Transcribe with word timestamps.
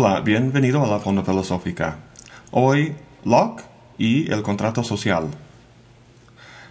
Hola, 0.00 0.20
bienvenido 0.20 0.84
a 0.84 0.86
la 0.86 1.00
Fonda 1.00 1.24
Filosófica. 1.24 1.96
Hoy, 2.52 2.94
Locke 3.24 3.64
y 3.98 4.30
el 4.30 4.42
contrato 4.42 4.84
social. 4.84 5.26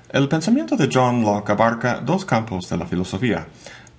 El 0.09 0.29
pensamiento 0.29 0.77
de 0.77 0.87
John 0.89 1.23
Locke 1.23 1.49
abarca 1.49 1.99
dos 1.99 2.23
campos 2.23 2.69
de 2.69 2.77
la 2.77 2.85
filosofía, 2.85 3.47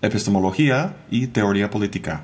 epistemología 0.00 0.96
y 1.10 1.26
teoría 1.26 1.68
política. 1.68 2.22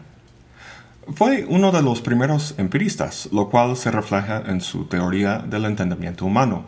Fue 1.15 1.45
uno 1.47 1.73
de 1.73 1.83
los 1.83 2.01
primeros 2.01 2.55
empiristas, 2.57 3.29
lo 3.31 3.51
cual 3.51 3.77
se 3.77 3.91
refleja 3.91 4.43
en 4.47 4.63
su 4.63 4.87
teoría 4.87 5.41
del 5.41 5.67
entendimiento 5.67 6.25
humano. 6.25 6.65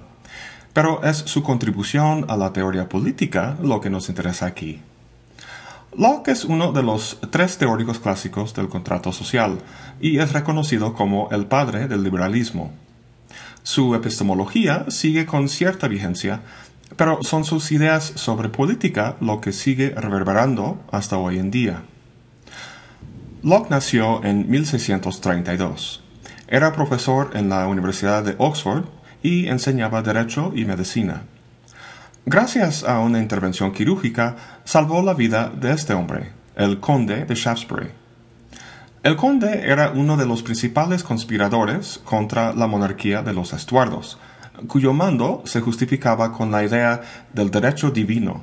Pero 0.75 1.03
es 1.03 1.17
su 1.17 1.43
contribución 1.43 2.27
a 2.29 2.37
la 2.37 2.53
teoría 2.53 2.91
política 2.91 3.57
lo 3.63 3.81
que 3.81 3.89
nos 3.89 4.11
interesa 4.11 4.45
aquí. 4.45 4.83
Locke 5.99 6.33
es 6.33 6.45
uno 6.45 6.73
de 6.73 6.83
los 6.83 7.19
tres 7.31 7.57
teóricos 7.57 7.99
clásicos 8.01 8.53
del 8.53 8.69
contrato 8.69 9.13
social 9.13 9.61
y 9.99 10.19
es 10.19 10.35
reconocido 10.35 10.93
como 10.93 11.31
el 11.31 11.47
padre 11.47 11.89
del 11.89 12.03
liberalismo. 12.03 12.71
Su 13.63 13.95
epistemología 13.95 14.85
sigue 14.89 15.25
con 15.25 15.49
cierta 15.49 15.89
vigencia, 15.89 16.43
pero 16.97 17.23
son 17.23 17.47
sus 17.47 17.73
ideas 17.73 18.13
sobre 18.17 18.51
política 18.51 19.17
lo 19.23 19.41
que 19.41 19.53
sigue 19.53 19.95
reverberando 19.97 20.79
hasta 20.93 21.17
hoy 21.17 21.39
en 21.39 21.51
día. 21.51 21.83
Locke 23.43 23.71
nació 23.71 24.23
en 24.23 24.51
1632. 24.51 26.03
Era 26.47 26.75
profesor 26.75 27.31
en 27.33 27.49
la 27.49 27.67
Universidad 27.69 28.23
de 28.23 28.35
Oxford 28.37 28.85
y 29.23 29.47
enseñaba 29.47 30.03
Derecho 30.03 30.53
y 30.55 30.67
Medicina. 30.67 31.23
Gracias 32.29 32.83
a 32.83 32.99
una 32.99 33.21
intervención 33.21 33.71
quirúrgica, 33.71 34.35
salvó 34.65 35.01
la 35.01 35.15
vida 35.15 35.49
de 35.49 35.71
este 35.71 35.95
hombre, 35.95 36.33
el 36.57 36.81
conde 36.81 37.25
de 37.25 37.37
Shaftesbury. 37.37 37.87
El 39.05 39.15
conde 39.15 39.71
era 39.71 39.91
uno 39.91 40.17
de 40.17 40.27
los 40.27 40.43
principales 40.43 41.05
conspiradores 41.05 42.01
contra 42.05 42.53
la 42.53 42.67
monarquía 42.67 43.23
de 43.23 43.33
los 43.33 43.53
Estuardos, 43.53 44.19
cuyo 44.67 44.93
mando 44.93 45.45
se 45.45 45.61
justificaba 45.61 46.33
con 46.33 46.51
la 46.51 46.65
idea 46.65 47.01
del 47.33 47.53
derecho 47.53 47.93
divino. 47.93 48.43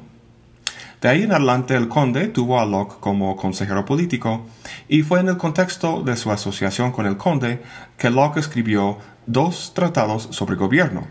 De 1.02 1.09
ahí 1.09 1.23
en 1.23 1.33
adelante 1.33 1.75
el 1.75 1.89
conde 1.89 2.30
tuvo 2.30 2.61
a 2.61 2.65
Locke 2.65 3.02
como 3.02 3.36
consejero 3.36 3.83
político, 3.83 4.45
y 4.88 5.02
fue 5.02 5.19
en 5.19 5.27
el 5.27 5.36
contexto 5.36 6.03
de 6.03 6.15
su 6.15 6.31
asociación 6.31 6.93
con 6.93 7.05
el 7.05 7.17
conde 7.17 7.61
que 7.97 8.09
Locke 8.09 8.39
escribió 8.39 8.99
dos 9.25 9.73
tratados 9.75 10.30
sobre 10.31 10.55
gobierno, 10.55 11.05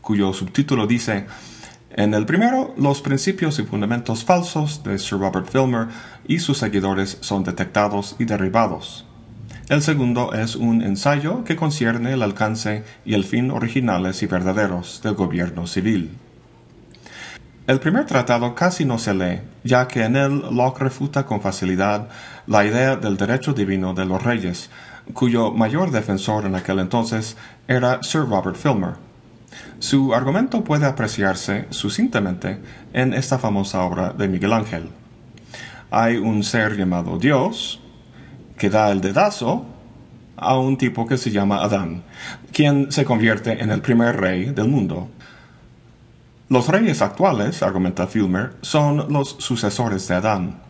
cuyo 0.00 0.32
subtítulo 0.32 0.88
dice 0.88 1.26
en 1.90 2.12
el 2.12 2.26
primero, 2.26 2.74
los 2.76 3.00
principios 3.00 3.58
y 3.58 3.62
fundamentos 3.62 4.22
falsos 4.22 4.82
de 4.84 4.98
Sir 4.98 5.18
Robert 5.18 5.48
Filmer 5.50 5.88
y 6.26 6.38
sus 6.38 6.58
seguidores 6.58 7.16
son 7.22 7.44
detectados 7.44 8.14
y 8.18 8.26
derribados. 8.26 9.06
El 9.70 9.82
segundo 9.82 10.34
es 10.34 10.54
un 10.54 10.82
ensayo 10.82 11.44
que 11.44 11.56
concierne 11.56 12.12
el 12.12 12.22
alcance 12.22 12.84
y 13.06 13.14
el 13.14 13.24
fin 13.24 13.50
originales 13.50 14.22
y 14.22 14.26
verdaderos 14.26 15.00
del 15.02 15.14
gobierno 15.14 15.66
civil. 15.66 16.10
El 17.66 17.80
primer 17.80 18.04
tratado 18.04 18.54
casi 18.54 18.84
no 18.84 18.98
se 18.98 19.14
lee, 19.14 19.40
ya 19.64 19.88
que 19.88 20.04
en 20.04 20.16
él 20.16 20.42
Locke 20.50 20.80
refuta 20.80 21.24
con 21.24 21.40
facilidad 21.40 22.08
la 22.46 22.64
idea 22.64 22.96
del 22.96 23.16
derecho 23.16 23.54
divino 23.54 23.94
de 23.94 24.04
los 24.04 24.22
reyes, 24.22 24.70
cuyo 25.14 25.52
mayor 25.52 25.90
defensor 25.90 26.44
en 26.44 26.54
aquel 26.54 26.78
entonces 26.80 27.36
era 27.66 28.02
Sir 28.02 28.26
Robert 28.26 28.56
Filmer 28.56 29.07
su 29.78 30.14
argumento 30.14 30.64
puede 30.64 30.86
apreciarse 30.86 31.66
sucintamente 31.70 32.58
en 32.92 33.14
esta 33.14 33.38
famosa 33.38 33.82
obra 33.82 34.12
de 34.12 34.28
Miguel 34.28 34.52
Ángel. 34.52 34.88
Hay 35.90 36.16
un 36.16 36.42
ser 36.42 36.76
llamado 36.76 37.18
Dios 37.18 37.80
que 38.58 38.70
da 38.70 38.90
el 38.90 39.00
dedazo 39.00 39.64
a 40.36 40.58
un 40.58 40.76
tipo 40.76 41.06
que 41.06 41.16
se 41.16 41.30
llama 41.30 41.62
Adán, 41.62 42.02
quien 42.52 42.92
se 42.92 43.04
convierte 43.04 43.62
en 43.62 43.70
el 43.70 43.80
primer 43.80 44.20
rey 44.20 44.46
del 44.46 44.68
mundo. 44.68 45.08
Los 46.48 46.68
reyes 46.68 47.02
actuales, 47.02 47.62
argumenta 47.62 48.06
Filmer, 48.06 48.54
son 48.62 49.12
los 49.12 49.36
sucesores 49.38 50.08
de 50.08 50.14
Adán. 50.14 50.60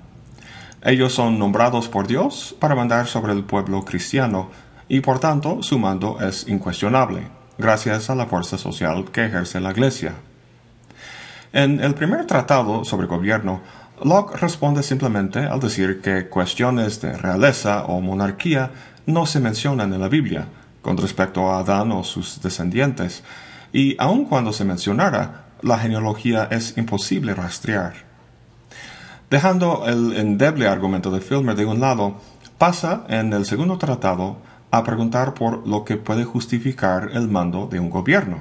Ellos 0.83 1.13
son 1.13 1.39
nombrados 1.39 1.89
por 1.89 2.07
Dios 2.07 2.55
para 2.59 2.75
mandar 2.75 3.07
sobre 3.07 3.33
el 3.33 3.45
pueblo 3.45 3.85
cristiano 3.85 4.51
y 4.89 5.01
por 5.01 5.19
tanto 5.19 5.63
su 5.63 5.79
mando 5.79 6.21
es 6.21 6.47
incuestionable 6.47 7.38
gracias 7.59 8.09
a 8.09 8.15
la 8.15 8.27
fuerza 8.27 8.57
social 8.57 9.07
que 9.13 9.27
ejerce 9.27 9.61
la 9.61 9.73
Iglesia. 9.73 10.15
En 11.53 11.81
el 11.81 11.95
primer 11.95 12.27
tratado 12.27 12.85
sobre 12.85 13.07
gobierno, 13.07 13.61
Locke 14.05 14.37
responde 14.37 14.83
simplemente 14.83 15.41
al 15.41 15.61
decir 15.61 16.01
que 16.01 16.29
cuestiones 16.29 17.01
de 17.01 17.17
realeza 17.17 17.85
o 17.85 18.01
monarquía 18.01 18.71
no 19.07 19.27
se 19.27 19.41
mencionan 19.41 19.93
en 19.93 20.01
la 20.01 20.09
Biblia 20.09 20.47
con 20.83 20.97
respecto 20.97 21.51
a 21.51 21.59
Adán 21.59 21.93
o 21.93 22.05
sus 22.05 22.41
descendientes, 22.41 23.25
y 23.73 23.97
aun 23.99 24.25
cuando 24.25 24.53
se 24.53 24.65
mencionara, 24.65 25.47
la 25.61 25.79
genealogía 25.79 26.49
es 26.51 26.79
imposible 26.79 27.35
rastrear. 27.35 27.95
Dejando 29.29 29.85
el 29.87 30.17
endeble 30.17 30.69
argumento 30.69 31.11
de 31.11 31.21
Filmer 31.21 31.57
de 31.57 31.67
un 31.67 31.81
lado, 31.81 32.21
pasa 32.57 33.05
en 33.09 33.33
el 33.33 33.45
segundo 33.45 33.77
tratado 33.77 34.39
a 34.71 34.85
preguntar 34.85 35.35
por 35.35 35.67
lo 35.67 35.85
que 35.85 35.97
puede 35.97 36.25
justificar 36.25 37.11
el 37.13 37.29
mando 37.29 37.67
de 37.67 37.81
un 37.81 37.91
gobierno. 37.91 38.41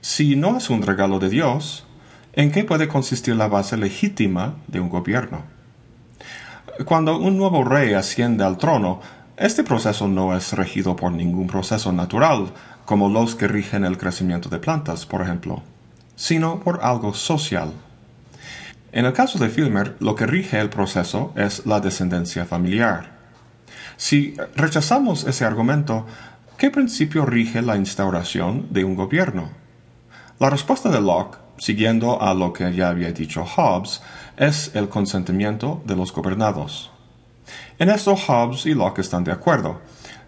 Si 0.00 0.36
no 0.36 0.56
es 0.56 0.70
un 0.70 0.82
regalo 0.82 1.18
de 1.18 1.28
Dios, 1.28 1.86
¿en 2.32 2.52
qué 2.52 2.64
puede 2.64 2.88
consistir 2.88 3.36
la 3.36 3.48
base 3.48 3.76
legítima 3.76 4.54
de 4.66 4.80
un 4.80 4.88
gobierno? 4.88 5.42
Cuando 6.84 7.18
un 7.18 7.36
nuevo 7.36 7.64
rey 7.64 7.94
asciende 7.94 8.44
al 8.44 8.58
trono, 8.58 9.00
este 9.36 9.64
proceso 9.64 10.08
no 10.08 10.36
es 10.36 10.52
regido 10.52 10.96
por 10.96 11.12
ningún 11.12 11.46
proceso 11.46 11.92
natural, 11.92 12.52
como 12.84 13.08
los 13.08 13.34
que 13.34 13.48
rigen 13.48 13.84
el 13.84 13.98
crecimiento 13.98 14.48
de 14.48 14.58
plantas, 14.58 15.06
por 15.06 15.22
ejemplo, 15.22 15.62
sino 16.14 16.60
por 16.60 16.80
algo 16.82 17.14
social. 17.14 17.72
En 18.92 19.04
el 19.04 19.12
caso 19.12 19.38
de 19.38 19.48
Filmer, 19.48 19.96
lo 20.00 20.14
que 20.14 20.26
rige 20.26 20.58
el 20.58 20.70
proceso 20.70 21.32
es 21.36 21.66
la 21.66 21.80
descendencia 21.80 22.46
familiar. 22.46 23.15
Si 23.96 24.36
rechazamos 24.54 25.24
ese 25.24 25.44
argumento, 25.44 26.06
¿qué 26.58 26.70
principio 26.70 27.24
rige 27.24 27.62
la 27.62 27.76
instauración 27.76 28.66
de 28.70 28.84
un 28.84 28.94
gobierno? 28.94 29.48
La 30.38 30.50
respuesta 30.50 30.90
de 30.90 31.00
Locke, 31.00 31.38
siguiendo 31.56 32.20
a 32.20 32.34
lo 32.34 32.52
que 32.52 32.74
ya 32.74 32.90
había 32.90 33.10
dicho 33.12 33.44
Hobbes, 33.44 34.02
es 34.36 34.70
el 34.74 34.90
consentimiento 34.90 35.82
de 35.86 35.96
los 35.96 36.12
gobernados. 36.12 36.90
En 37.78 37.88
esto 37.88 38.14
Hobbes 38.16 38.66
y 38.66 38.74
Locke 38.74 39.00
están 39.00 39.24
de 39.24 39.32
acuerdo, 39.32 39.80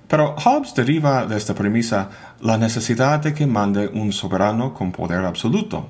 pero 0.08 0.34
Hobbes 0.36 0.74
deriva 0.74 1.26
de 1.26 1.36
esta 1.36 1.54
premisa 1.54 2.08
la 2.40 2.56
necesidad 2.56 3.20
de 3.20 3.34
que 3.34 3.46
mande 3.46 3.88
un 3.88 4.12
soberano 4.12 4.72
con 4.72 4.92
poder 4.92 5.26
absoluto. 5.26 5.88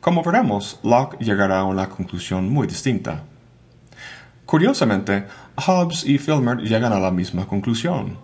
Como 0.00 0.24
veremos, 0.24 0.80
Locke 0.82 1.22
llegará 1.22 1.60
a 1.60 1.64
una 1.64 1.88
conclusión 1.88 2.48
muy 2.48 2.66
distinta. 2.66 3.22
Curiosamente, 4.50 5.28
Hobbes 5.64 6.04
y 6.04 6.18
Filmer 6.18 6.58
llegan 6.58 6.92
a 6.92 6.98
la 6.98 7.12
misma 7.12 7.46
conclusión. 7.46 8.18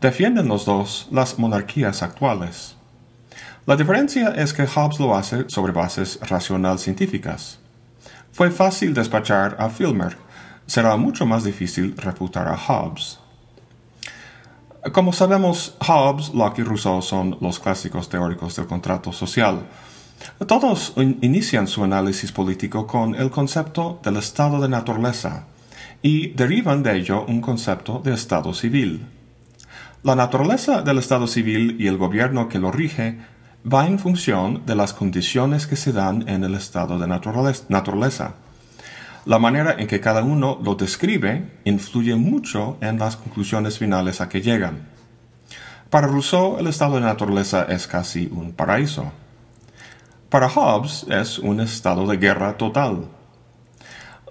Defienden 0.00 0.48
los 0.48 0.64
dos 0.64 1.06
las 1.10 1.38
monarquías 1.38 2.02
actuales. 2.02 2.76
La 3.66 3.76
diferencia 3.76 4.30
es 4.30 4.54
que 4.54 4.66
Hobbes 4.66 4.98
lo 4.98 5.14
hace 5.14 5.44
sobre 5.50 5.74
bases 5.74 6.18
racional 6.22 6.78
científicas. 6.78 7.58
Fue 8.32 8.50
fácil 8.50 8.94
despachar 8.94 9.54
a 9.58 9.68
Filmer, 9.68 10.16
será 10.66 10.96
mucho 10.96 11.26
más 11.26 11.44
difícil 11.44 11.94
refutar 11.98 12.48
a 12.48 12.56
Hobbes. 12.56 13.18
Como 14.94 15.12
sabemos, 15.12 15.76
Hobbes, 15.86 16.32
Locke 16.32 16.60
y 16.60 16.64
Rousseau 16.64 17.02
son 17.02 17.36
los 17.42 17.60
clásicos 17.60 18.08
teóricos 18.08 18.56
del 18.56 18.66
contrato 18.66 19.12
social. 19.12 19.66
Todos 20.46 20.94
inician 20.96 21.66
su 21.68 21.84
análisis 21.84 22.32
político 22.32 22.86
con 22.86 23.14
el 23.14 23.30
concepto 23.30 24.00
del 24.02 24.16
estado 24.16 24.58
de 24.58 24.70
naturaleza, 24.70 25.44
y 26.02 26.28
derivan 26.28 26.82
de 26.82 26.96
ello 26.96 27.24
un 27.26 27.40
concepto 27.40 28.00
de 28.04 28.14
Estado 28.14 28.54
civil. 28.54 29.06
La 30.02 30.14
naturaleza 30.14 30.82
del 30.82 30.98
Estado 30.98 31.26
civil 31.26 31.76
y 31.78 31.86
el 31.86 31.96
gobierno 31.96 32.48
que 32.48 32.58
lo 32.58 32.70
rige 32.70 33.18
va 33.66 33.86
en 33.86 33.98
función 33.98 34.62
de 34.64 34.76
las 34.76 34.92
condiciones 34.92 35.66
que 35.66 35.76
se 35.76 35.92
dan 35.92 36.28
en 36.28 36.44
el 36.44 36.54
estado 36.54 36.98
de 36.98 37.08
naturaleza. 37.08 38.34
La 39.24 39.40
manera 39.40 39.74
en 39.76 39.88
que 39.88 39.98
cada 39.98 40.22
uno 40.22 40.60
lo 40.62 40.76
describe 40.76 41.50
influye 41.64 42.14
mucho 42.14 42.78
en 42.80 42.98
las 43.00 43.16
conclusiones 43.16 43.78
finales 43.78 44.20
a 44.20 44.28
que 44.28 44.40
llegan. 44.40 44.88
Para 45.90 46.06
Rousseau, 46.06 46.58
el 46.60 46.68
estado 46.68 46.96
de 46.96 47.00
naturaleza 47.00 47.64
es 47.68 47.88
casi 47.88 48.28
un 48.30 48.52
paraíso. 48.52 49.10
Para 50.28 50.48
Hobbes 50.48 51.06
es 51.10 51.40
un 51.40 51.60
estado 51.60 52.06
de 52.06 52.18
guerra 52.18 52.56
total. 52.56 53.08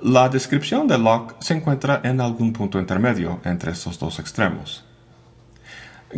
La 0.02 0.28
descripción 0.28 0.88
de 0.88 0.98
Locke 0.98 1.36
se 1.40 1.54
encuentra 1.54 2.02
en 2.04 2.20
algún 2.20 2.52
punto 2.52 2.80
intermedio 2.80 3.40
entre 3.46 3.72
estos 3.72 3.98
dos 3.98 4.20
extremos. 4.20 4.84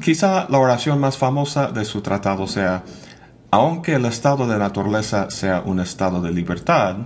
Quizá 0.01 0.47
la 0.50 0.57
oración 0.57 1.00
más 1.00 1.15
famosa 1.15 1.71
de 1.71 1.85
su 1.85 2.01
tratado 2.01 2.47
sea, 2.47 2.83
aunque 3.51 3.94
el 3.94 4.06
estado 4.06 4.47
de 4.47 4.57
naturaleza 4.57 5.29
sea 5.29 5.62
un 5.62 5.79
estado 5.79 6.21
de 6.21 6.31
libertad, 6.31 6.97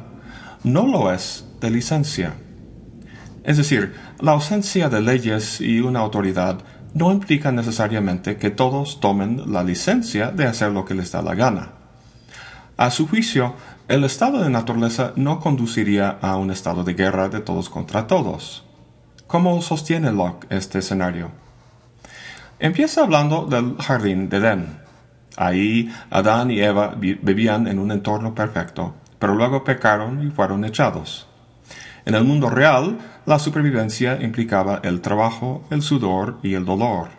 no 0.63 0.87
lo 0.87 1.11
es 1.11 1.45
de 1.59 1.69
licencia. 1.71 2.35
Es 3.43 3.57
decir, 3.57 3.93
la 4.21 4.31
ausencia 4.31 4.87
de 4.87 5.01
leyes 5.01 5.59
y 5.59 5.81
una 5.81 5.99
autoridad 5.99 6.59
no 6.93 7.11
implica 7.11 7.51
necesariamente 7.51 8.37
que 8.37 8.49
todos 8.49 9.01
tomen 9.01 9.51
la 9.51 9.63
licencia 9.63 10.31
de 10.31 10.45
hacer 10.45 10.71
lo 10.71 10.85
que 10.85 10.95
les 10.95 11.11
da 11.11 11.21
la 11.21 11.35
gana. 11.35 11.73
A 12.77 12.89
su 12.89 13.07
juicio, 13.07 13.55
el 13.91 14.05
estado 14.05 14.41
de 14.41 14.49
naturaleza 14.49 15.11
no 15.17 15.41
conduciría 15.41 16.17
a 16.21 16.37
un 16.37 16.49
estado 16.49 16.85
de 16.85 16.93
guerra 16.93 17.27
de 17.27 17.41
todos 17.41 17.69
contra 17.69 18.07
todos. 18.07 18.63
¿Cómo 19.27 19.61
sostiene 19.61 20.13
Locke 20.13 20.47
este 20.49 20.79
escenario? 20.79 21.31
Empieza 22.57 23.01
hablando 23.01 23.47
del 23.47 23.75
jardín 23.79 24.29
de 24.29 24.37
Edén. 24.37 24.79
Ahí 25.35 25.93
Adán 26.09 26.51
y 26.51 26.61
Eva 26.61 26.95
vivían 26.95 27.67
en 27.67 27.79
un 27.79 27.91
entorno 27.91 28.33
perfecto, 28.33 28.95
pero 29.19 29.35
luego 29.35 29.65
pecaron 29.65 30.25
y 30.25 30.31
fueron 30.31 30.63
echados. 30.63 31.27
En 32.05 32.15
el 32.15 32.23
mundo 32.23 32.49
real, 32.49 32.97
la 33.25 33.39
supervivencia 33.39 34.21
implicaba 34.21 34.79
el 34.83 35.01
trabajo, 35.01 35.65
el 35.69 35.81
sudor 35.81 36.37
y 36.43 36.53
el 36.53 36.63
dolor. 36.63 37.09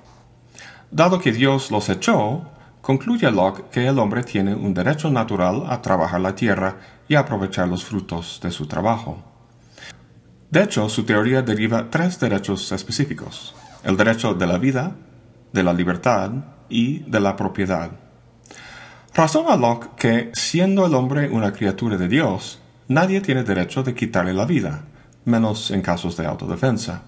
Dado 0.90 1.19
que 1.19 1.32
Dios 1.32 1.70
los 1.70 1.90
echó, 1.90 2.46
concluye 2.82 3.31
Locke 3.31 3.70
que 3.70 3.87
el 3.87 3.99
hombre 3.99 4.23
tiene 4.25 4.55
un 4.55 4.75
derecho 4.75 5.11
natural 5.11 5.64
a 5.69 5.81
trabajar 5.81 6.20
la 6.20 6.34
tierra 6.34 6.76
y 7.08 7.14
aprovechar 7.14 7.69
los 7.69 7.84
frutos 7.84 8.40
de 8.43 8.50
su 8.50 8.67
trabajo. 8.67 9.23
De 10.50 10.62
hecho, 10.62 10.87
su 10.90 11.05
teoría 11.05 11.40
deriva 11.40 11.88
tres 11.88 12.20
derechos 12.20 12.70
específicos. 12.73 13.55
El 13.84 13.96
derecho 13.96 14.34
de 14.34 14.46
la 14.46 14.58
vida, 14.58 14.93
de 15.52 15.62
la 15.62 15.73
libertad 15.73 16.31
y 16.69 16.99
de 17.11 17.20
la 17.20 17.37
propiedad. 17.37 17.90
Razona 19.14 19.56
Locke 19.56 19.90
que, 19.96 20.31
siendo 20.34 20.84
el 20.84 20.94
hombre 20.94 21.31
una 21.31 21.52
criatura 21.52 21.96
de 21.96 22.08
Dios, 22.08 22.61
nadie 22.88 23.20
tiene 23.20 23.44
derecho 23.44 23.82
de 23.82 23.94
quitarle 23.94 24.34
la 24.34 24.44
vida, 24.44 24.84
menos 25.25 25.70
en 25.70 25.82
casos 25.82 26.17
de 26.17 26.26
autodefensa. 26.26 27.02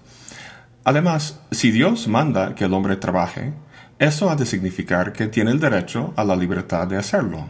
Además, 0.83 1.39
si 1.51 1.71
Dios 1.71 2.07
manda 2.07 2.55
que 2.55 2.65
el 2.65 2.73
hombre 2.73 2.95
trabaje, 2.95 3.53
eso 3.99 4.29
ha 4.29 4.35
de 4.35 4.45
significar 4.45 5.13
que 5.13 5.27
tiene 5.27 5.51
el 5.51 5.59
derecho 5.59 6.13
a 6.15 6.23
la 6.23 6.35
libertad 6.35 6.87
de 6.87 6.97
hacerlo. 6.97 7.47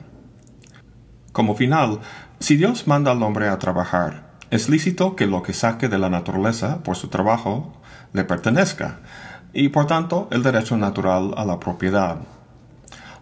Como 1.32 1.56
final, 1.56 2.00
si 2.40 2.56
Dios 2.56 2.88
manda 2.88 3.12
al 3.12 3.24
hombre 3.24 3.48
a 3.48 3.60
trabajar, 3.60 4.34
es 4.52 4.70
lícito 4.70 5.16
que 5.16 5.28
lo 5.28 5.44
que 5.44 5.54
saque 5.54 5.90
de 5.90 5.98
la 5.98 6.10
naturaleza 6.10 6.84
por 6.84 6.96
su 6.96 7.08
trabajo 7.08 7.82
le 8.14 8.24
pertenezca, 8.24 9.00
y 9.54 9.70
por 9.70 9.88
tanto 9.88 10.28
el 10.32 10.44
derecho 10.44 10.78
natural 10.78 11.34
a 11.36 11.46
la 11.46 11.60
propiedad. 11.60 12.18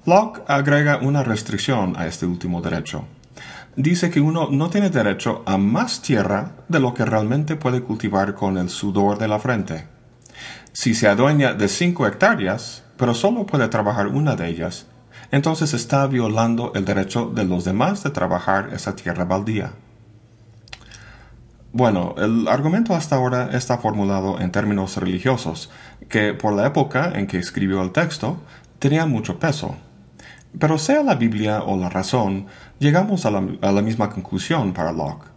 Locke 0.05 0.43
agrega 0.47 0.97
una 0.97 1.23
restricción 1.23 1.95
a 1.97 2.07
este 2.07 2.25
último 2.25 2.61
derecho 2.61 3.05
dice 3.75 4.09
que 4.09 4.21
uno 4.21 4.49
no 4.51 4.69
tiene 4.69 4.89
derecho 4.89 5.43
a 5.45 5.57
más 5.57 6.01
tierra 6.01 6.51
de 6.67 6.79
lo 6.79 6.93
que 6.93 7.05
realmente 7.05 7.55
puede 7.55 7.81
cultivar 7.81 8.35
con 8.35 8.57
el 8.57 8.69
sudor 8.69 9.17
de 9.17 9.27
la 9.27 9.39
frente. 9.39 9.87
Si 10.71 10.93
se 10.93 11.07
adueña 11.07 11.53
de 11.53 11.67
cinco 11.67 12.07
hectáreas, 12.07 12.82
pero 13.03 13.13
solo 13.13 13.45
puede 13.45 13.67
trabajar 13.67 14.07
una 14.07 14.37
de 14.37 14.47
ellas, 14.47 14.85
entonces 15.29 15.73
está 15.73 16.07
violando 16.07 16.71
el 16.73 16.85
derecho 16.85 17.25
de 17.25 17.43
los 17.43 17.65
demás 17.65 18.01
de 18.01 18.11
trabajar 18.11 18.69
esa 18.71 18.95
tierra 18.95 19.25
baldía. 19.25 19.73
Bueno, 21.73 22.15
el 22.17 22.47
argumento 22.47 22.95
hasta 22.95 23.17
ahora 23.17 23.49
está 23.51 23.77
formulado 23.77 24.39
en 24.39 24.53
términos 24.53 24.95
religiosos, 24.95 25.69
que 26.07 26.33
por 26.33 26.53
la 26.53 26.65
época 26.65 27.11
en 27.13 27.27
que 27.27 27.39
escribió 27.39 27.83
el 27.83 27.91
texto 27.91 28.37
tenían 28.79 29.11
mucho 29.11 29.37
peso. 29.37 29.75
Pero 30.57 30.77
sea 30.77 31.03
la 31.03 31.15
Biblia 31.15 31.61
o 31.61 31.75
la 31.75 31.89
razón, 31.89 32.45
llegamos 32.79 33.25
a 33.25 33.31
la, 33.31 33.81
misma 33.81 34.11
conclusión 34.11 34.71
para 34.71 34.93
Locke. 34.93 35.27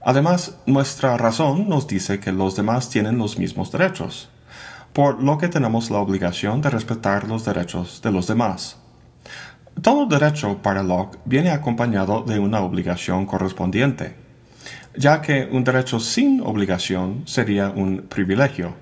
Además, 0.00 0.58
nuestra 0.64 1.16
razón 1.16 1.68
nos 1.68 1.88
dice 1.88 2.20
que 2.20 2.30
los 2.30 2.54
demás 2.54 2.88
tienen 2.88 3.18
los 3.18 3.36
mismos 3.36 3.72
derechos, 3.72 4.30
por 4.92 5.22
lo 5.22 5.38
que 5.38 5.48
tenemos 5.48 5.90
la 5.90 5.98
obligación 5.98 6.60
de 6.60 6.70
respetar 6.70 7.28
los 7.28 7.44
derechos 7.44 8.00
de 8.02 8.10
los 8.10 8.26
demás. 8.26 8.76
Todo 9.82 10.06
derecho 10.06 10.58
para 10.62 10.82
Locke 10.82 11.18
viene 11.24 11.50
acompañado 11.50 12.22
de 12.22 12.38
una 12.38 12.60
obligación 12.60 13.24
correspondiente, 13.24 14.14
ya 14.96 15.22
que 15.22 15.48
un 15.50 15.64
derecho 15.64 16.00
sin 16.00 16.40
obligación 16.40 17.22
sería 17.26 17.70
un 17.70 18.02
privilegio. 18.08 18.74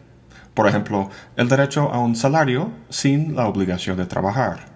Por 0.54 0.66
ejemplo, 0.66 1.08
el 1.36 1.48
derecho 1.48 1.92
a 1.92 1.98
un 1.98 2.16
salario 2.16 2.72
sin 2.88 3.36
la 3.36 3.46
obligación 3.46 3.96
de 3.96 4.06
trabajar. 4.06 4.66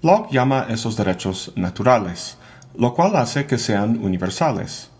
Locke 0.00 0.32
llama 0.32 0.66
esos 0.70 0.96
derechos 0.96 1.52
naturales, 1.56 2.38
lo 2.74 2.94
cual 2.94 3.16
hace 3.16 3.44
que 3.46 3.58
sean 3.58 4.02
universales, 4.02 4.90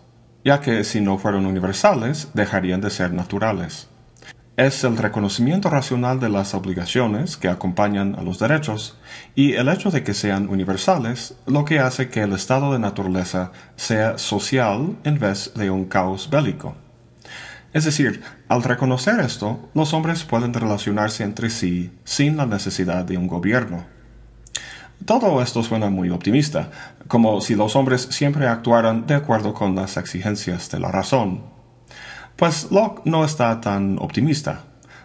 ya 0.43 0.59
que 0.61 0.83
si 0.83 1.01
no 1.01 1.17
fueran 1.17 1.45
universales 1.45 2.29
dejarían 2.33 2.81
de 2.81 2.89
ser 2.89 3.13
naturales. 3.13 3.88
Es 4.59 4.83
el 4.83 4.97
reconocimiento 4.97 5.69
racional 5.69 6.19
de 6.19 6.27
las 6.27 6.53
obligaciones 6.53 7.37
que 7.37 7.47
acompañan 7.47 8.15
a 8.15 8.23
los 8.23 8.39
derechos 8.39 8.97
y 9.33 9.53
el 9.53 9.69
hecho 9.69 9.89
de 9.89 10.03
que 10.03 10.13
sean 10.13 10.49
universales 10.49 11.35
lo 11.45 11.63
que 11.63 11.79
hace 11.79 12.09
que 12.09 12.23
el 12.23 12.33
estado 12.33 12.73
de 12.73 12.79
naturaleza 12.79 13.53
sea 13.77 14.17
social 14.17 14.97
en 15.05 15.17
vez 15.17 15.53
de 15.55 15.71
un 15.71 15.85
caos 15.85 16.29
bélico. 16.29 16.75
Es 17.71 17.85
decir, 17.85 18.21
al 18.49 18.61
reconocer 18.61 19.21
esto, 19.21 19.69
los 19.73 19.93
hombres 19.93 20.25
pueden 20.25 20.53
relacionarse 20.53 21.23
entre 21.23 21.49
sí 21.49 21.97
sin 22.03 22.35
la 22.35 22.45
necesidad 22.45 23.05
de 23.05 23.17
un 23.17 23.27
gobierno. 23.27 23.85
Todo 25.05 25.41
esto 25.41 25.63
suena 25.63 25.89
muy 25.89 26.09
optimista, 26.09 26.69
como 27.07 27.39
si 27.39 27.55
los 27.55 27.77
hombres 27.77 28.09
siempre 28.11 28.45
actuaran 28.45 29.07
de 29.07 29.15
acuerdo 29.15 29.53
con 29.53 29.73
las 29.73 29.95
exigencias 29.95 30.69
de 30.69 30.81
la 30.81 30.91
razón. 30.91 31.58
Pues 32.39 32.71
Locke 32.71 33.01
no 33.03 33.25
está 33.25 33.59
tan 33.59 33.97
optimista. 33.99 34.61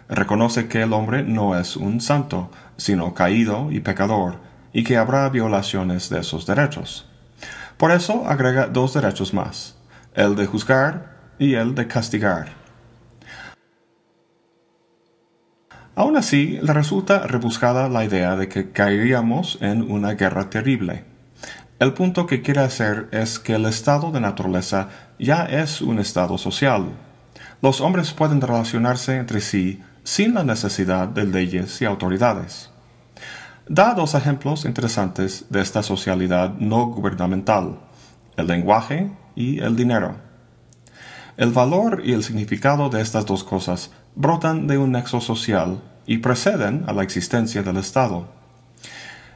Reconoce 0.07 0.69
que 0.69 0.83
el 0.83 0.93
hombre 0.93 1.21
no 1.21 1.59
es 1.59 1.75
un 1.75 1.99
santo, 1.99 2.49
sino 2.77 3.13
caído 3.13 3.73
y 3.73 3.81
pecador, 3.81 4.37
y 4.71 4.85
que 4.85 4.95
habrá 4.95 5.27
violaciones 5.27 6.09
de 6.09 6.21
esos 6.21 6.45
derechos. 6.45 7.09
Por 7.75 7.91
eso 7.91 8.25
agrega 8.25 8.67
dos 8.67 8.93
derechos 8.93 9.33
más, 9.33 9.75
el 10.13 10.37
de 10.37 10.45
juzgar 10.45 11.17
y 11.37 11.55
el 11.55 11.75
de 11.75 11.87
castigar. 11.87 12.53
Aún 15.93 16.15
así, 16.15 16.57
le 16.61 16.71
resulta 16.71 17.27
rebuscada 17.27 17.89
la 17.89 18.05
idea 18.05 18.37
de 18.37 18.47
que 18.47 18.71
caeríamos 18.71 19.57
en 19.59 19.91
una 19.91 20.13
guerra 20.13 20.49
terrible. 20.49 21.03
El 21.79 21.91
punto 21.91 22.27
que 22.27 22.41
quiere 22.41 22.61
hacer 22.61 23.09
es 23.11 23.39
que 23.39 23.55
el 23.55 23.65
estado 23.65 24.13
de 24.13 24.21
naturaleza 24.21 24.87
ya 25.19 25.43
es 25.43 25.81
un 25.81 25.99
estado 25.99 26.37
social. 26.37 26.93
Los 27.61 27.81
hombres 27.81 28.11
pueden 28.13 28.41
relacionarse 28.41 29.17
entre 29.17 29.41
sí 29.41 29.81
sin 30.03 30.33
la 30.33 30.43
necesidad 30.43 31.07
de 31.07 31.25
leyes 31.25 31.81
y 31.81 31.85
autoridades. 31.85 32.69
Da 33.67 33.95
dos 33.95 34.13
ejemplos 34.13 34.65
interesantes 34.65 35.45
de 35.49 35.61
esta 35.61 35.81
socialidad 35.81 36.53
no 36.59 36.85
gubernamental, 36.87 37.79
el 38.37 38.47
lenguaje 38.47 39.09
y 39.35 39.59
el 39.59 39.75
dinero. 39.75 40.15
El 41.37 41.51
valor 41.51 42.01
y 42.05 42.13
el 42.13 42.23
significado 42.23 42.89
de 42.89 43.01
estas 43.01 43.25
dos 43.25 43.43
cosas 43.43 43.91
brotan 44.15 44.67
de 44.67 44.77
un 44.77 44.91
nexo 44.91 45.19
social 45.19 45.81
y 46.05 46.19
preceden 46.19 46.85
a 46.87 46.93
la 46.93 47.03
existencia 47.03 47.63
del 47.63 47.77
Estado. 47.77 48.27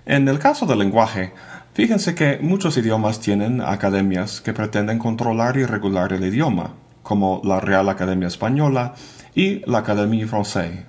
En 0.06 0.28
el 0.28 0.40
caso 0.40 0.66
del 0.66 0.80
lenguaje, 0.80 1.34
fíjense 1.74 2.16
que 2.16 2.40
muchos 2.42 2.78
idiomas 2.78 3.20
tienen 3.20 3.62
academias 3.62 4.42
que 4.42 4.54
pretenden 4.54 5.00
controlar 5.00 5.58
y 5.58 5.66
regular 5.66 6.14
el 6.14 6.24
idioma, 6.24 6.74
como 7.10 7.42
la 7.44 7.60
Real 7.60 7.90
Academia 7.90 8.28
Española 8.28 8.94
y 9.34 9.66
la 9.66 9.80
Académie 9.80 10.28
Française. 10.28 10.86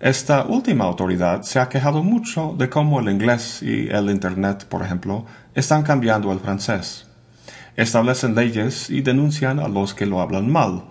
Esta 0.00 0.46
última 0.46 0.86
autoridad 0.86 1.42
se 1.42 1.60
ha 1.60 1.68
quejado 1.68 2.02
mucho 2.02 2.54
de 2.56 2.70
cómo 2.70 2.98
el 2.98 3.10
inglés 3.10 3.62
y 3.62 3.90
el 3.90 4.08
Internet, 4.08 4.64
por 4.64 4.82
ejemplo, 4.82 5.26
están 5.54 5.82
cambiando 5.82 6.32
el 6.32 6.40
francés. 6.40 7.08
Establecen 7.76 8.34
leyes 8.34 8.88
y 8.88 9.02
denuncian 9.02 9.58
a 9.58 9.68
los 9.68 9.92
que 9.92 10.06
lo 10.06 10.22
hablan 10.22 10.50
mal, 10.50 10.84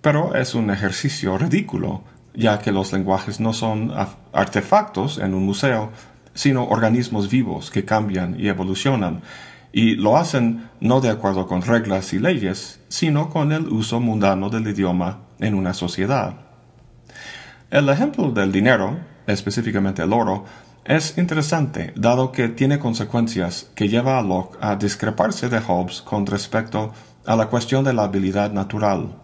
pero 0.00 0.34
es 0.34 0.56
un 0.56 0.70
ejercicio 0.70 1.38
ridículo, 1.38 2.02
ya 2.34 2.58
que 2.58 2.72
los 2.72 2.92
lenguajes 2.92 3.38
no 3.38 3.52
son 3.52 3.92
artefactos 4.32 5.18
en 5.18 5.34
un 5.34 5.46
museo, 5.46 5.92
sino 6.34 6.64
organismos 6.64 7.30
vivos 7.30 7.70
que 7.70 7.84
cambian 7.84 8.34
y 8.40 8.48
evolucionan, 8.48 9.22
y 9.78 9.94
lo 9.94 10.16
hacen 10.16 10.68
no 10.80 11.00
de 11.00 11.08
acuerdo 11.08 11.46
con 11.46 11.62
reglas 11.62 12.12
y 12.12 12.18
leyes, 12.18 12.80
sino 12.88 13.30
con 13.30 13.52
el 13.52 13.68
uso 13.68 14.00
mundano 14.00 14.50
del 14.50 14.66
idioma 14.66 15.20
en 15.38 15.54
una 15.54 15.72
sociedad. 15.72 16.34
El 17.70 17.88
ejemplo 17.88 18.32
del 18.32 18.50
dinero, 18.50 18.98
específicamente 19.28 20.02
el 20.02 20.12
oro, 20.12 20.46
es 20.84 21.16
interesante, 21.16 21.92
dado 21.94 22.32
que 22.32 22.48
tiene 22.48 22.80
consecuencias 22.80 23.70
que 23.76 23.88
lleva 23.88 24.18
a 24.18 24.22
Locke 24.22 24.58
a 24.60 24.74
discreparse 24.74 25.48
de 25.48 25.60
Hobbes 25.60 26.02
con 26.02 26.26
respecto 26.26 26.92
a 27.24 27.36
la 27.36 27.46
cuestión 27.46 27.84
de 27.84 27.92
la 27.92 28.02
habilidad 28.02 28.50
natural 28.50 29.14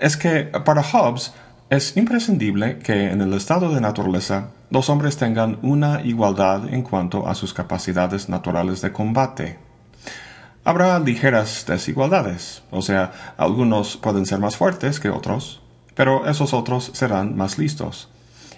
es 0.00 0.16
que 0.16 0.44
para 0.64 0.82
Hobbes 0.82 1.32
es 1.70 1.98
imprescindible 1.98 2.78
que 2.78 3.10
en 3.10 3.20
el 3.20 3.34
estado 3.34 3.74
de 3.74 3.80
naturaleza 3.80 4.48
los 4.70 4.88
hombres 4.88 5.18
tengan 5.18 5.58
una 5.60 6.00
igualdad 6.00 6.72
en 6.72 6.82
cuanto 6.82 7.28
a 7.28 7.34
sus 7.34 7.52
capacidades 7.52 8.30
naturales 8.30 8.80
de 8.80 8.90
combate. 8.92 9.58
Habrá 10.64 10.98
ligeras 10.98 11.66
desigualdades, 11.66 12.62
o 12.70 12.80
sea, 12.80 13.34
algunos 13.36 13.98
pueden 13.98 14.24
ser 14.24 14.38
más 14.38 14.56
fuertes 14.56 14.98
que 14.98 15.10
otros, 15.10 15.60
pero 15.94 16.26
esos 16.26 16.54
otros 16.54 16.90
serán 16.94 17.36
más 17.36 17.58
listos. 17.58 18.08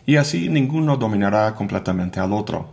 y 0.07 0.17
así 0.17 0.49
ninguno 0.49 0.97
dominará 0.97 1.55
completamente 1.55 2.19
al 2.21 2.33
otro. 2.33 2.73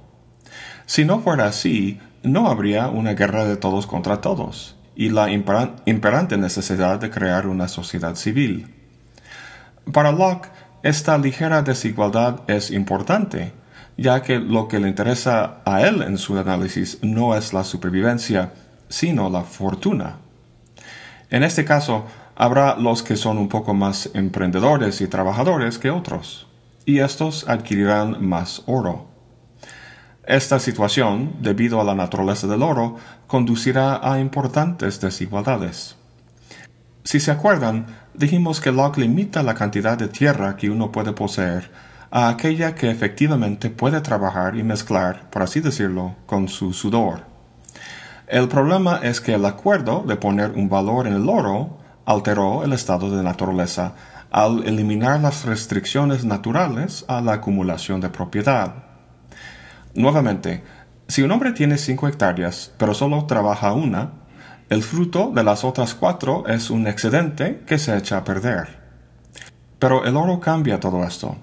Si 0.86 1.04
no 1.04 1.20
fuera 1.20 1.46
así, 1.46 2.00
no 2.24 2.48
habría 2.48 2.88
una 2.88 3.14
guerra 3.14 3.46
de 3.46 3.58
todos 3.58 3.86
contra 3.86 4.22
todos, 4.22 4.76
y 4.96 5.10
la 5.10 5.30
imperante 5.30 6.38
necesidad 6.38 7.00
de 7.00 7.10
crear 7.10 7.48
una 7.48 7.68
sociedad 7.68 8.16
civil. 8.16 8.77
Para 9.94 10.12
Locke, 10.12 10.50
esta 10.84 11.18
ligera 11.18 11.62
desigualdad 11.62 12.42
es 12.48 12.72
importante, 12.72 13.54
ya 13.98 14.22
que 14.22 14.38
lo 14.40 14.68
que 14.68 14.80
le 14.80 14.90
interesa 14.90 15.62
a 15.66 15.82
él 15.82 16.02
en 16.02 16.18
su 16.18 16.38
análisis 16.38 17.00
no 17.02 17.36
es 17.36 17.54
la 17.54 17.64
supervivencia, 17.64 18.52
sino 18.90 19.30
la 19.30 19.44
fortuna. 19.44 20.18
En 21.30 21.44
este 21.44 21.66
caso, 21.66 22.06
habrá 22.36 22.76
los 22.76 23.02
que 23.02 23.16
son 23.16 23.38
un 23.38 23.50
poco 23.50 23.74
más 23.74 24.10
emprendedores 24.14 25.02
y 25.02 25.08
trabajadores 25.08 25.78
que 25.78 25.90
otros, 25.90 26.48
y 26.86 27.00
estos 27.00 27.48
adquirirán 27.48 28.26
más 28.26 28.64
oro. 28.66 29.08
Esta 30.26 30.60
situación, 30.60 31.38
debido 31.40 31.80
a 31.80 31.86
la 31.86 31.96
naturaleza 31.96 32.48
del 32.48 32.62
oro, 32.62 32.98
conducirá 33.28 34.02
a 34.04 34.20
importantes 34.20 35.00
desigualdades. 35.00 35.96
Si 37.04 37.22
se 37.22 37.32
acuerdan, 37.32 37.86
dijimos 38.18 38.60
que 38.60 38.72
Locke 38.72 38.98
limita 38.98 39.44
la 39.44 39.54
cantidad 39.54 39.98
de 39.98 40.08
tierra 40.08 40.56
que 40.58 40.70
uno 40.70 40.92
puede 40.92 41.14
poseer 41.14 41.72
a 42.10 42.30
aquella 42.30 42.74
que 42.74 42.90
efectivamente 42.90 43.70
puede 43.70 44.02
trabajar 44.02 44.56
y 44.56 44.64
mezclar, 44.64 45.30
por 45.30 45.44
así 45.44 45.60
decirlo, 45.60 46.16
con 46.26 46.48
su 46.48 46.74
sudor. 46.74 47.26
El 48.28 48.48
problema 48.48 49.00
es 49.04 49.22
que 49.22 49.34
el 49.34 49.46
acuerdo 49.46 50.04
de 50.08 50.16
poner 50.16 50.52
un 50.52 50.68
valor 50.68 51.08
en 51.08 51.14
el 51.14 51.30
oro 51.30 51.78
alteró 52.06 52.64
el 52.64 52.74
estado 52.74 53.16
de 53.16 53.24
naturaleza 53.24 53.94
al 54.32 54.68
eliminar 54.68 55.22
las 55.22 55.46
restricciones 55.46 56.26
naturales 56.26 57.06
a 57.08 57.22
la 57.22 57.34
acumulación 57.34 58.02
de 58.02 58.10
propiedad. 58.10 58.84
Nuevamente, 59.94 60.64
si 61.08 61.22
un 61.22 61.32
hombre 61.32 61.54
tiene 61.54 61.78
cinco 61.78 62.08
hectáreas, 62.08 62.74
pero 62.78 62.94
solo 62.94 63.26
trabaja 63.26 63.72
una, 63.74 64.12
el 64.70 64.84
fruto 64.84 65.32
de 65.34 65.46
las 65.46 65.64
otras 65.64 65.94
cuatro 65.94 66.46
es 66.48 66.70
un 66.70 66.88
excedente 66.88 67.64
que 67.66 67.80
se 67.80 67.96
echa 67.96 68.18
a 68.18 68.24
perder. 68.26 68.80
Pero 69.80 70.06
el 70.06 70.18
oro 70.18 70.42
cambia 70.42 70.80
todo 70.80 71.06
esto. 71.06 71.38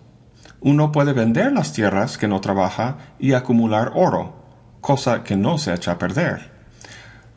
Uno 0.60 0.92
puede 0.92 1.14
vender 1.14 1.52
las 1.52 1.72
tierras 1.72 2.18
que 2.18 2.28
no 2.28 2.42
trabaja 2.42 2.98
y 3.18 3.32
acumular 3.32 3.92
oro, 3.94 4.34
cosa 4.82 5.24
que 5.24 5.36
no 5.36 5.56
se 5.56 5.72
echa 5.72 5.92
a 5.92 5.98
perder. 5.98 6.52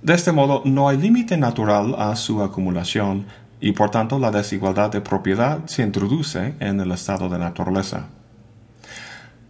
De 0.01 0.13
este 0.13 0.34
modo, 0.34 0.62
no 0.65 0.89
hay 0.89 0.98
límite 0.98 1.38
natural 1.38 1.96
a 1.98 2.15
su 2.17 2.44
acumulación 2.44 3.25
y 3.62 3.72
por 3.72 3.89
tanto 3.89 4.20
la 4.20 4.32
desigualdad 4.32 4.91
de 4.91 5.01
propiedad 5.01 5.65
se 5.67 5.84
introduce 5.84 6.56
en 6.60 6.82
el 6.82 6.91
estado 6.91 7.29
de 7.29 7.39
naturaleza. 7.39 8.08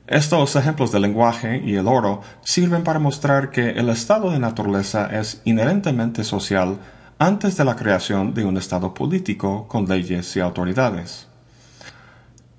Estos 0.08 0.56
ejemplos 0.56 0.94
del 0.94 1.02
lenguaje 1.02 1.62
y 1.66 1.76
el 1.76 1.86
oro 1.86 2.22
sirven 2.42 2.86
para 2.86 2.98
mostrar 2.98 3.50
que 3.50 3.72
el 3.72 3.90
estado 3.90 4.32
de 4.32 4.40
naturaleza 4.40 5.08
es 5.08 5.42
inherentemente 5.44 6.24
social 6.24 6.78
antes 7.20 7.58
de 7.58 7.66
la 7.66 7.76
creación 7.76 8.34
de 8.34 8.46
un 8.46 8.56
estado 8.56 8.94
político 8.94 9.68
con 9.68 9.86
leyes 9.86 10.34
y 10.38 10.40
autoridades. 10.40 11.28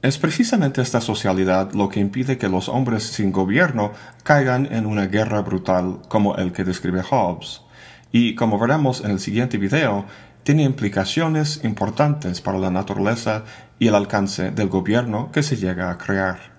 Es 0.03 0.19
precisamente 0.19 0.83
esta 0.83 1.01
socialidad 1.01 1.73
lo 1.73 1.89
que 1.89 2.01
impide 2.01 2.37
que 2.37 2.51
los 2.51 2.69
hombres 2.69 3.05
sin 3.05 3.33
gobierno 3.33 3.93
caigan 4.25 4.67
en 4.71 4.85
una 4.85 5.07
guerra 5.07 5.41
brutal 5.41 6.01
como 6.09 6.37
el 6.37 6.53
que 6.53 6.65
describe 6.65 7.03
Hobbes, 7.03 7.63
y 8.13 8.35
como 8.35 8.59
veremos 8.59 9.03
en 9.03 9.13
el 9.13 9.21
siguiente 9.21 9.57
video, 9.57 10.05
tiene 10.43 10.65
implicaciones 10.65 11.65
importantes 11.65 12.43
para 12.43 12.59
la 12.59 12.71
naturaleza 12.71 13.45
y 13.79 13.89
el 13.89 13.95
alcance 13.95 14.51
del 14.51 14.69
gobierno 14.69 15.31
que 15.33 15.43
se 15.43 15.57
llega 15.57 15.91
a 15.91 15.97
crear. 15.97 16.58